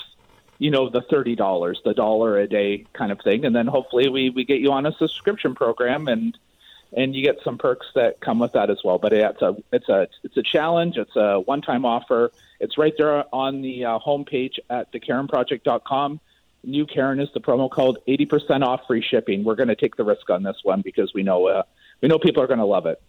[0.58, 4.08] you know the thirty dollars, the dollar a day kind of thing, and then hopefully
[4.08, 6.36] we we get you on a subscription program and
[6.96, 8.98] and you get some perks that come with that as well.
[8.98, 10.96] But it's a it's a it's a challenge.
[10.96, 12.32] It's a one time offer.
[12.60, 16.20] It's right there on the uh, homepage at thekarenproject.com.
[16.62, 19.44] New Karen is the promo code, eighty percent off free shipping.
[19.44, 21.62] We're going to take the risk on this one because we know uh,
[22.00, 23.02] we know people are going to love it.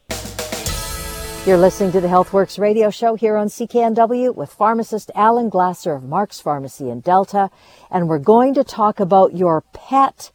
[1.45, 6.03] You're listening to the Healthworx radio show here on CKNW with pharmacist Alan Glasser of
[6.03, 7.51] Mark's Pharmacy in Delta.
[7.91, 10.31] And we're going to talk about your pet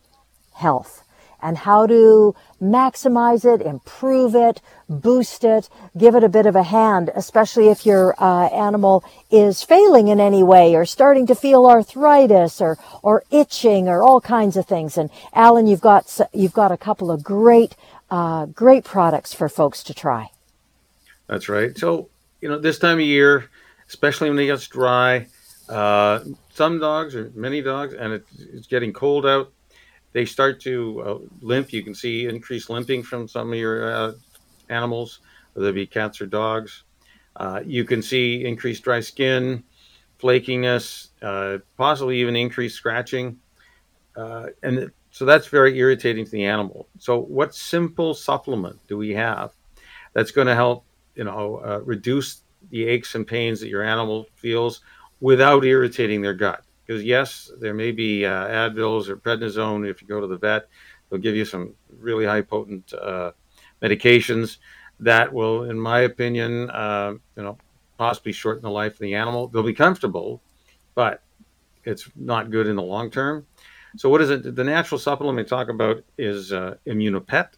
[0.55, 1.03] health
[1.43, 6.63] and how to maximize it, improve it, boost it, give it a bit of a
[6.63, 11.67] hand, especially if your uh, animal is failing in any way or starting to feel
[11.67, 14.97] arthritis or, or itching or all kinds of things.
[14.97, 17.75] And Alan, you've got, you've got a couple of great,
[18.11, 20.31] uh, great products for folks to try.
[21.27, 21.77] That's right.
[21.77, 22.09] So,
[22.41, 23.51] you know, this time of year,
[23.89, 25.27] especially when it gets dry,
[25.69, 26.21] uh,
[26.53, 29.53] some dogs or many dogs, and it, it's getting cold out,
[30.13, 31.73] they start to uh, limp.
[31.73, 34.13] You can see increased limping from some of your uh,
[34.69, 35.21] animals,
[35.53, 36.83] whether it be cats or dogs.
[37.37, 39.63] Uh, you can see increased dry skin,
[40.21, 43.39] flakiness, uh, possibly even increased scratching.
[44.17, 46.89] Uh, and so that's very irritating to the animal.
[46.99, 49.53] So, what simple supplement do we have
[50.15, 54.27] that's going to help you know, uh, reduce the aches and pains that your animal
[54.37, 54.81] feels
[55.21, 56.63] without irritating their gut.
[56.87, 59.89] Because yes, there may be uh, Advils or prednisone.
[59.89, 60.69] If you go to the vet,
[61.09, 63.33] they'll give you some really high potent uh,
[63.83, 64.59] medications
[64.99, 67.59] that will, in my opinion, uh, you know,
[67.99, 69.49] possibly shorten the life of the animal.
[69.49, 70.43] They'll be comfortable,
[70.95, 71.23] but
[71.85, 73.47] it's not good in the long term.
[73.97, 74.55] So, what is it?
[74.55, 77.51] The natural supplement we talk about is uh, Immunopet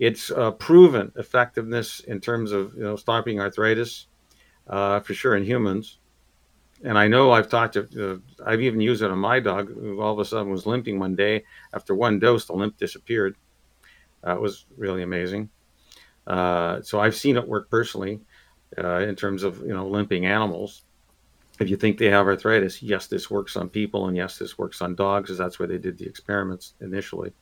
[0.00, 4.06] it's uh, proven effectiveness in terms of you know stopping arthritis
[4.68, 5.98] uh, for sure in humans.
[6.82, 7.82] And I know I've talked to,
[8.14, 10.98] uh, I've even used it on my dog who all of a sudden was limping
[10.98, 11.44] one day.
[11.74, 13.36] After one dose, the limp disappeared.
[14.26, 15.50] It was really amazing.
[16.26, 18.20] Uh, so I've seen it work personally
[18.78, 20.84] uh, in terms of you know limping animals.
[21.60, 24.80] If you think they have arthritis, yes, this works on people, and yes, this works
[24.80, 27.32] on dogs, as that's where they did the experiments initially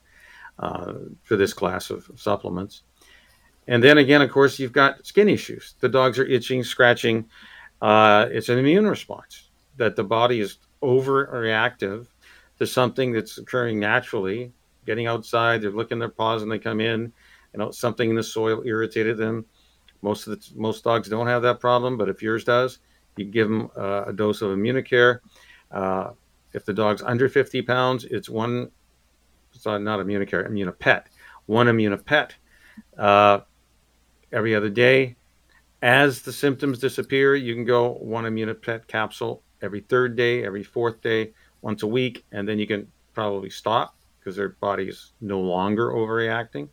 [0.59, 2.83] uh, for this class of supplements.
[3.67, 5.75] And then again, of course, you've got skin issues.
[5.79, 7.29] The dogs are itching, scratching.
[7.81, 12.07] Uh, it's an immune response that the body is overreactive
[12.57, 14.51] to something that's occurring naturally.
[14.85, 17.13] Getting outside, they're licking their paws and they come in.
[17.53, 19.45] You know, something in the soil irritated them.
[20.01, 22.79] Most of the most dogs don't have that problem, but if yours does,
[23.19, 25.19] you give them uh, a dose of Immunicare.
[25.71, 26.11] Uh,
[26.53, 28.71] if the dog's under 50 pounds, it's one
[29.51, 31.03] so not Immunicare, Immunopet,
[31.45, 32.31] one Immunopet
[32.97, 33.39] uh,
[34.31, 35.15] every other day.
[35.81, 41.01] As the symptoms disappear, you can go one Immunopet capsule every third day, every fourth
[41.01, 45.39] day, once a week, and then you can probably stop because their body is no
[45.39, 46.69] longer overreacting.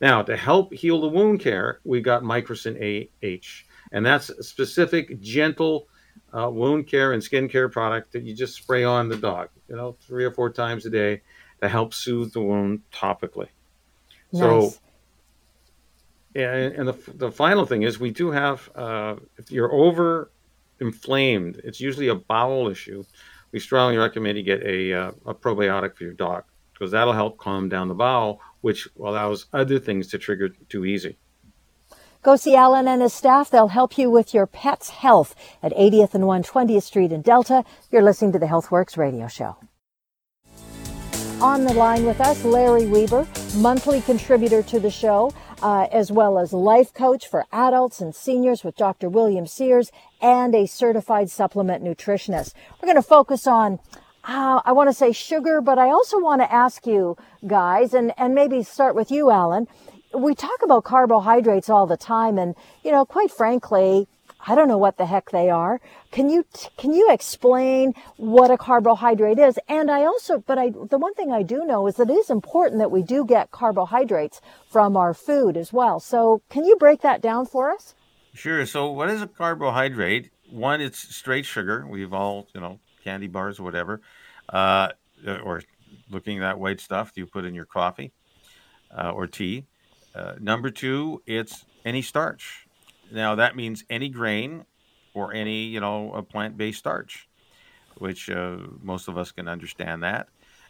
[0.00, 2.76] Now, to help heal the wound care, we got Microcyn
[3.22, 5.86] AH, and that's a specific, gentle
[6.36, 9.76] uh, wound care and skin care product that you just spray on the dog, you
[9.76, 11.20] know, three or four times a day
[11.60, 13.48] to help soothe the wound topically.
[14.32, 14.40] Nice.
[14.40, 14.72] So,
[16.34, 20.30] yeah, and the, the final thing is we do have, uh, if you're over
[20.80, 23.04] inflamed, it's usually a bowel issue.
[23.52, 27.36] We strongly recommend you get a, uh, a probiotic for your dog because that'll help
[27.36, 31.18] calm down the bowel, which allows other things to trigger too easy.
[32.22, 33.50] Go see Alan and his staff.
[33.50, 37.64] They'll help you with your pet's health at 80th and 120th Street in Delta.
[37.90, 39.56] You're listening to the Healthworx radio show.
[41.40, 45.32] On the line with us, Larry Weber, monthly contributor to the show,
[45.62, 49.08] uh, as well as life coach for adults and seniors with Dr.
[49.08, 52.54] William Sears, and a certified supplement nutritionist.
[52.80, 53.80] We're going to focus on
[54.24, 58.12] uh, I want to say sugar, but I also want to ask you guys, and,
[58.16, 59.66] and maybe start with you, Alan.
[60.14, 64.08] We talk about carbohydrates all the time, and, you know, quite frankly,
[64.44, 65.80] I don't know what the heck they are.
[66.10, 66.44] Can you
[66.76, 69.58] can you explain what a carbohydrate is?
[69.68, 72.28] And I also, but I the one thing I do know is that it is
[72.28, 76.00] important that we do get carbohydrates from our food as well.
[76.00, 77.94] So can you break that down for us?
[78.34, 78.66] Sure.
[78.66, 80.30] So what is a carbohydrate?
[80.50, 81.86] One, it's straight sugar.
[81.88, 84.00] We've all you know candy bars or whatever,
[84.48, 84.88] uh,
[85.44, 85.62] or
[86.10, 88.12] looking at that white stuff you put in your coffee
[88.96, 89.66] uh, or tea.
[90.14, 92.66] Uh, number two, it's any starch.
[93.10, 94.64] Now that means any grain
[95.14, 97.28] or any you know a plant-based starch,
[97.98, 100.28] which uh, most of us can understand that.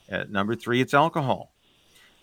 [0.08, 1.52] At number three, it's alcohol.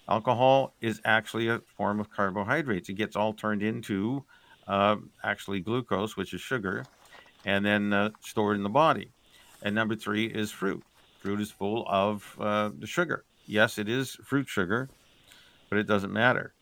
[0.08, 2.90] Alcohol is actually a form of carbohydrates.
[2.90, 4.24] It gets all turned into
[4.68, 6.86] uh, actually glucose, which is sugar,
[7.46, 9.12] and then uh, stored in the body.
[9.62, 10.84] And number three is fruit.
[11.20, 13.26] Fruit is full of uh, the sugar.
[13.46, 14.90] Yes, it is fruit sugar,
[15.70, 16.54] but it doesn't matter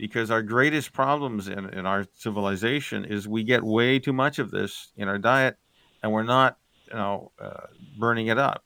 [0.00, 4.50] because our greatest problems in, in our civilization is we get way too much of
[4.50, 5.58] this in our diet
[6.02, 6.56] and we're not
[6.88, 7.66] you know uh,
[7.98, 8.64] burning it up.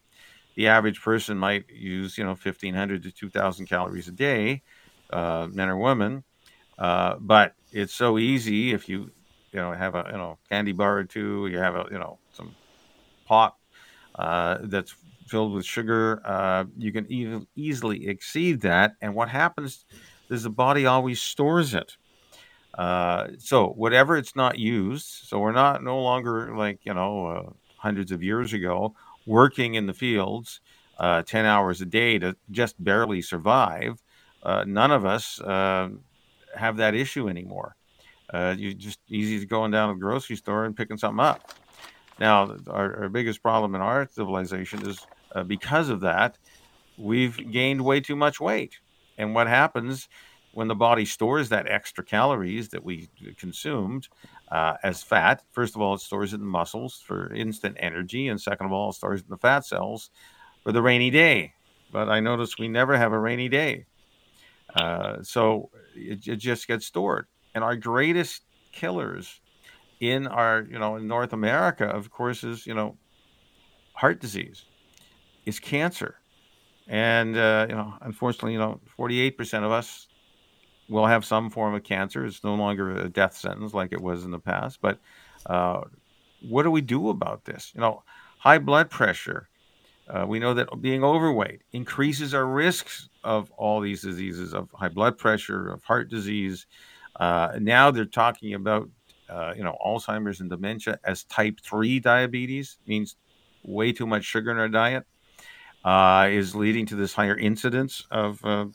[0.54, 4.62] The average person might use you know 1500 to 2000 calories a day
[5.10, 6.22] uh, men or women
[6.78, 9.10] uh, but it's so easy if you
[9.52, 12.18] you know have a you know candy bar or two you have a you know
[12.32, 12.54] some
[13.26, 13.58] pop
[14.16, 14.94] uh, that's
[15.26, 18.94] filled with sugar uh, you can even easily exceed that.
[19.00, 19.86] And what happens
[20.30, 21.96] is the body always stores it
[22.78, 27.50] uh, so whatever it's not used so we're not no longer like you know uh,
[27.76, 28.94] hundreds of years ago
[29.26, 30.60] working in the fields
[30.98, 34.02] uh, 10 hours a day to just barely survive,
[34.42, 35.88] uh, none of us uh,
[36.56, 37.76] have that issue anymore.
[38.32, 41.52] Uh, you just easy to going down to the grocery store and picking something up.
[42.18, 45.04] Now, our, our biggest problem in our civilization is
[45.34, 46.38] uh, because of that,
[46.96, 48.78] we've gained way too much weight.
[49.18, 50.08] And what happens
[50.52, 54.08] when the body stores that extra calories that we consumed?
[54.54, 55.42] uh, as fat.
[55.50, 58.90] First of all, it stores it in muscles for instant energy, and second of all,
[58.90, 60.10] it stores it in the fat cells
[60.62, 61.54] for the rainy day.
[61.90, 63.86] But I notice we never have a rainy day,
[64.74, 67.26] uh, so it, it, just gets stored.
[67.54, 68.42] And our greatest
[68.72, 69.40] killers
[70.00, 72.96] in our, you know, in North America, of course, is you know,
[73.94, 74.64] heart disease,
[75.46, 76.16] is cancer,
[76.88, 80.08] and uh, you know, unfortunately, you know, forty-eight percent of us
[80.88, 82.24] will have some form of cancer.
[82.24, 84.80] It's no longer a death sentence like it was in the past.
[84.80, 84.98] But
[85.46, 85.82] uh,
[86.42, 87.72] what do we do about this?
[87.74, 88.02] You know,
[88.38, 89.48] high blood pressure.
[90.08, 94.88] Uh, we know that being overweight increases our risks of all these diseases of high
[94.88, 96.66] blood pressure, of heart disease.
[97.16, 98.90] Uh, now they're talking about,
[99.30, 103.16] uh, you know, Alzheimer's and dementia as type 3 diabetes, means
[103.62, 105.06] way too much sugar in our diet,
[105.84, 108.66] uh, is leading to this higher incidence of uh,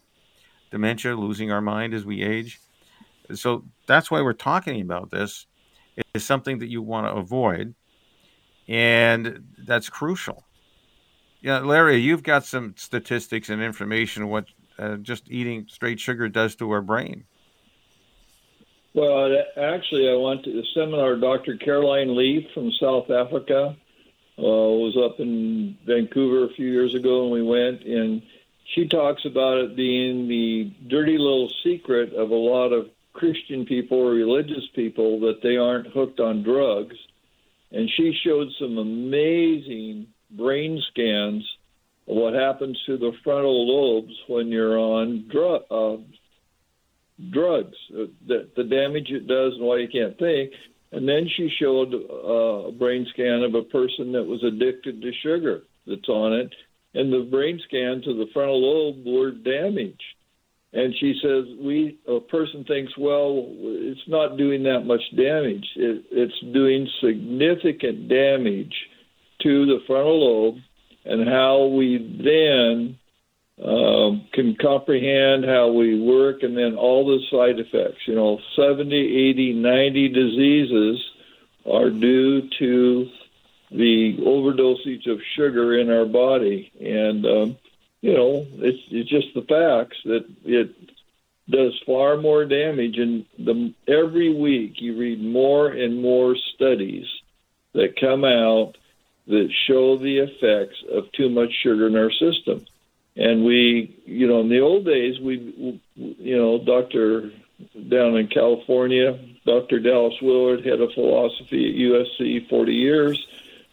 [0.72, 2.60] dementia, losing our mind as we age.
[3.34, 5.46] So that's why we're talking about this.
[6.14, 7.74] It's something that you want to avoid,
[8.68, 10.46] and that's crucial.
[11.42, 14.46] Yeah, Larry, you've got some statistics and information what
[14.78, 17.26] uh, just eating straight sugar does to our brain.
[18.94, 21.16] Well, actually, I went to a seminar.
[21.16, 21.58] Dr.
[21.58, 23.76] Caroline Leaf from South Africa
[24.40, 28.22] uh, was up in Vancouver a few years ago, and we went and
[28.76, 33.98] she talks about it being the dirty little secret of a lot of Christian people
[33.98, 36.96] or religious people that they aren't hooked on drugs.
[37.72, 41.44] And she showed some amazing brain scans
[42.08, 45.98] of what happens to the frontal lobes when you're on drug, uh,
[47.30, 50.52] drugs, uh, the damage it does and why you can't think.
[50.92, 55.12] And then she showed uh, a brain scan of a person that was addicted to
[55.22, 56.54] sugar that's on it
[56.94, 60.02] and the brain scans of the frontal lobe were damaged.
[60.72, 65.66] And she says, we a person thinks, well, it's not doing that much damage.
[65.76, 68.74] It, it's doing significant damage
[69.42, 70.58] to the frontal lobe,
[71.06, 72.99] and how we then
[73.64, 78.08] um, can comprehend how we work, and then all the side effects.
[78.08, 81.12] You know, 70, 80, 90 diseases
[81.66, 83.10] are due to
[83.72, 86.72] the overdosage of sugar in our body.
[86.80, 87.58] And, um,
[88.02, 90.74] you know, it's, it's just the facts that it
[91.50, 92.98] does far more damage.
[92.98, 97.08] And the, every week you read more and more studies
[97.74, 98.76] that come out
[99.28, 102.66] that show the effects of too much sugar in our system.
[103.20, 107.32] And we, you know, in the old days, we, you know, Dr.
[107.90, 109.80] down in California, Dr.
[109.82, 113.28] Dallas Willard, head of philosophy at USC 40 years,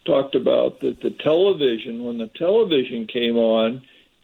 [0.05, 3.83] talked about that the television, when the television came on,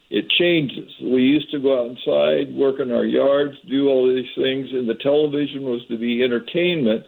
[0.09, 0.91] it changes.
[1.01, 4.99] We used to go outside, work in our yards, do all these things, and the
[5.01, 7.05] television was to be entertainment.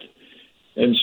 [0.74, 0.96] And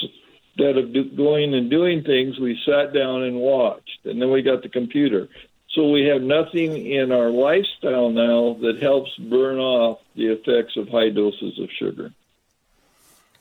[0.57, 3.99] instead of do, going and doing things, we sat down and watched.
[4.05, 5.27] And then we got the computer.
[5.73, 10.87] So we have nothing in our lifestyle now that helps burn off the effects of
[10.87, 12.11] high doses of sugar.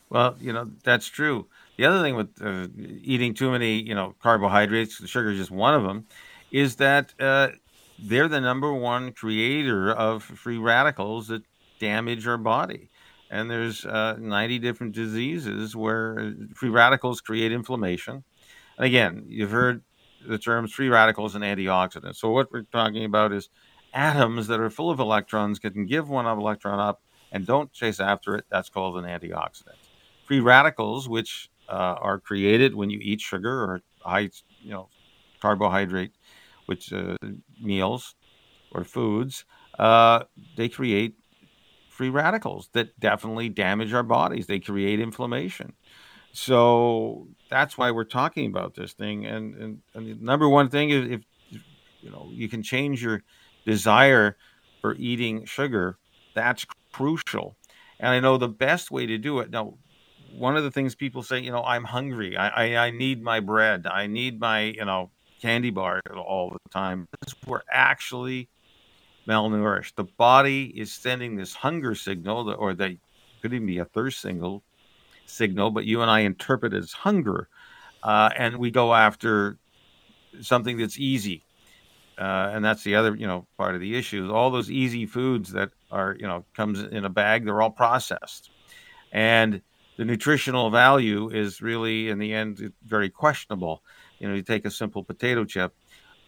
[0.09, 1.47] Well, you know, that's true.
[1.77, 2.67] The other thing with uh,
[3.03, 6.07] eating too many, you know, carbohydrates, sugar is just one of them,
[6.51, 7.49] is that uh,
[7.99, 11.43] they're the number one creator of free radicals that
[11.79, 12.89] damage our body.
[13.29, 18.23] And there's uh, 90 different diseases where free radicals create inflammation.
[18.77, 19.83] And again, you've heard
[20.27, 22.17] the terms free radicals and antioxidants.
[22.17, 23.49] So what we're talking about is
[23.93, 27.01] atoms that are full of electrons can give one electron up
[27.31, 28.45] and don't chase after it.
[28.49, 29.75] That's called an antioxidant.
[30.25, 34.29] Free radicals, which uh, are created when you eat sugar or high,
[34.61, 34.89] you know,
[35.41, 36.11] carbohydrate,
[36.65, 37.17] which uh,
[37.61, 38.15] meals
[38.71, 39.45] or foods,
[39.79, 40.23] uh,
[40.55, 41.15] they create
[41.89, 44.47] free radicals that definitely damage our bodies.
[44.47, 45.73] They create inflammation.
[46.31, 49.27] So that's why we're talking about this thing.
[49.27, 51.21] And, and, and the number one thing is if
[52.01, 53.21] you know you can change your
[53.63, 54.35] desire
[54.81, 55.97] for eating sugar,
[56.33, 57.55] that's crucial.
[57.99, 59.51] And I know the best way to do it.
[59.51, 59.75] Now,
[60.35, 62.35] one of the things people say, you know, I'm hungry.
[62.35, 63.85] I, I, I need my bread.
[63.85, 67.07] I need my, you know, candy bar all the time.
[67.45, 68.49] We're actually
[69.27, 69.93] malnourished.
[69.95, 72.97] The body is sending this hunger signal, or that
[73.41, 74.63] could even be a thirst signal,
[75.25, 77.47] signal, but you and I interpret as hunger,
[78.01, 79.57] uh, and we go after
[80.41, 81.43] something that's easy,
[82.17, 84.31] uh, and that's the other you know part of the issue.
[84.31, 88.49] All those easy foods that are you know comes in a bag, they're all processed,
[89.11, 89.61] and
[89.97, 93.83] the nutritional value is really in the end very questionable.
[94.19, 95.73] You know, you take a simple potato chip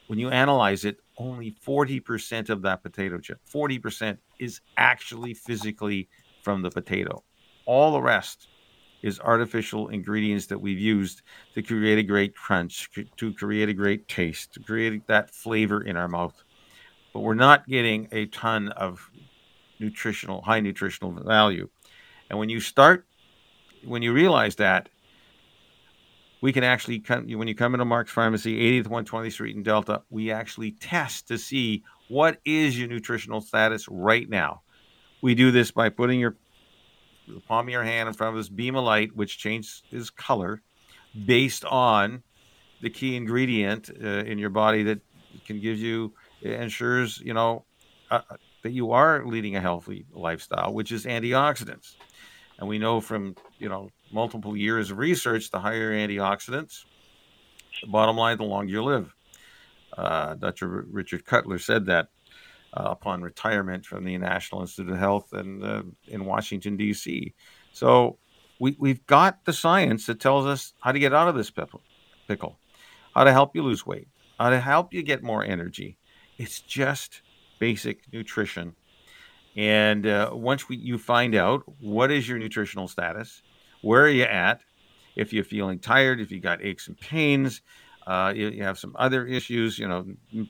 [0.08, 6.10] when you analyze it, only 40% of that potato chip, 40% is actually physically
[6.43, 7.24] from the potato.
[7.66, 8.48] All the rest
[9.06, 11.22] is artificial ingredients that we've used
[11.53, 15.95] to create a great crunch, to create a great taste, to create that flavor in
[15.95, 16.34] our mouth.
[17.14, 19.12] But we're not getting a ton of
[19.80, 21.70] nutritional, high nutritional value.
[22.32, 23.06] And when you start,
[23.84, 24.89] when you realize that,
[26.41, 30.01] we can actually come when you come into Mark's Pharmacy, 80th 120th Street in Delta,
[30.10, 34.62] we actually test to see what is your nutritional status right now.
[35.22, 36.36] We do this by putting your
[37.28, 39.84] the palm of your hand in front of this beam of light, which changes
[40.15, 40.61] color
[41.26, 42.23] based on
[42.82, 44.99] the key ingredient uh, in your body that
[45.45, 47.65] can give you ensures you know
[48.11, 48.21] uh,
[48.63, 51.95] that you are leading a healthy lifestyle, which is antioxidants.
[52.57, 56.86] And we know from you know multiple years of research, the higher antioxidants,
[57.82, 59.13] the bottom line, the longer you live.
[59.97, 60.67] Uh, Dr.
[60.67, 62.09] Richard Cutler said that
[62.76, 67.34] upon retirement from the National Institute of Health and uh, in Washington D.C.
[67.71, 68.17] So
[68.59, 72.59] we we've got the science that tells us how to get out of this pickle,
[73.13, 74.07] how to help you lose weight,
[74.39, 75.97] how to help you get more energy.
[76.38, 77.21] It's just
[77.59, 78.76] basic nutrition.
[79.55, 83.41] And uh, once we, you find out what is your nutritional status,
[83.82, 84.61] where are you at?
[85.15, 87.61] If you're feeling tired, if you got aches and pains,
[88.05, 90.05] uh, you, you have some other issues, you know,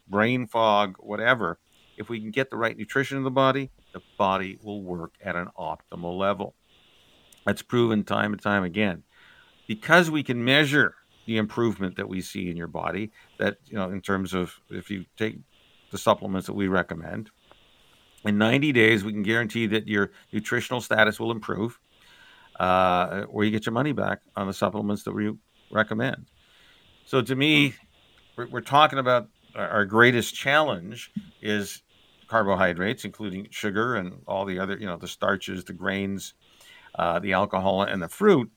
[0.08, 1.60] brain fog, whatever.
[1.98, 5.36] If we can get the right nutrition in the body, the body will work at
[5.36, 6.56] an optimal level.
[7.46, 9.04] That's proven time and time again.
[9.68, 13.90] Because we can measure the improvement that we see in your body, that, you know,
[13.90, 15.38] in terms of if you take
[15.92, 17.32] the supplements that we recommend,
[18.24, 21.80] in 90 days, we can guarantee that your nutritional status will improve
[22.60, 25.34] uh, or you get your money back on the supplements that we
[25.72, 26.26] recommend.
[27.06, 27.76] So to me,
[28.36, 31.82] we're, we're talking about our greatest challenge is
[32.36, 36.34] carbohydrates, including sugar and all the other, you know, the starches, the grains,
[36.96, 38.52] uh, the alcohol, and the fruit.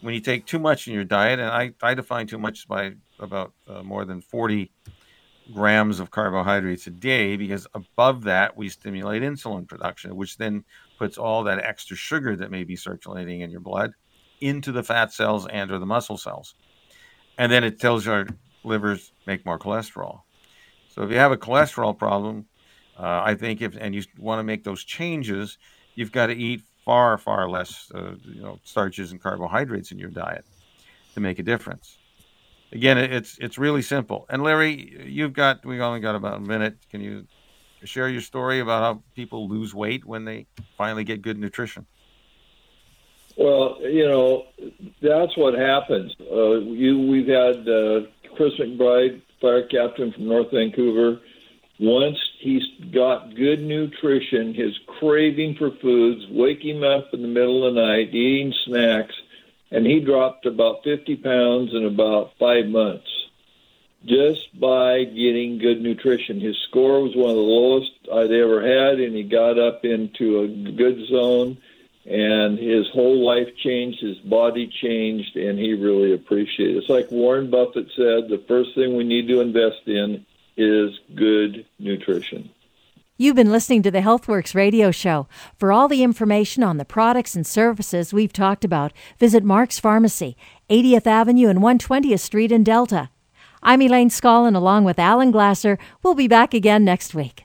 [0.00, 2.94] When you take too much in your diet, and I, I define too much by
[3.20, 4.72] about uh, more than 40
[5.52, 10.64] grams of carbohydrates a day, because above that, we stimulate insulin production, which then
[10.98, 13.92] puts all that extra sugar that may be circulating in your blood
[14.40, 16.56] into the fat cells and or the muscle cells.
[17.38, 18.26] And then it tells your
[18.64, 20.22] livers make more cholesterol.
[20.88, 22.46] So if you have a cholesterol problem,
[22.98, 25.58] uh, I think if and you want to make those changes,
[25.94, 30.10] you've got to eat far far less uh, you know starches and carbohydrates in your
[30.10, 30.44] diet
[31.14, 31.98] to make a difference.
[32.72, 34.26] Again, it's it's really simple.
[34.28, 36.76] And Larry, you've got we only got about a minute.
[36.90, 37.26] Can you
[37.84, 41.86] share your story about how people lose weight when they finally get good nutrition?
[43.36, 44.46] Well, you know,
[45.02, 46.14] that's what happens.
[46.20, 51.20] Uh, you, we've had uh, Chris McBride, fire captain from North Vancouver.
[51.78, 52.62] Once he's
[52.92, 57.80] got good nutrition, his craving for foods, wake him up in the middle of the
[57.80, 59.14] night, eating snacks,
[59.70, 63.08] and he dropped about 50 pounds in about five months
[64.06, 66.40] just by getting good nutrition.
[66.40, 70.40] His score was one of the lowest I'd ever had, and he got up into
[70.40, 71.58] a good zone,
[72.04, 76.78] and his whole life changed, his body changed, and he really appreciated it.
[76.80, 81.66] It's like Warren Buffett said the first thing we need to invest in is good
[81.78, 82.50] nutrition.
[83.16, 85.28] You've been listening to the Healthworx radio show.
[85.56, 90.36] For all the information on the products and services we've talked about, visit Mark's Pharmacy,
[90.68, 93.10] 80th Avenue and 120th Street in Delta.
[93.62, 95.78] I'm Elaine Scollin along with Alan Glasser.
[96.02, 97.44] We'll be back again next week.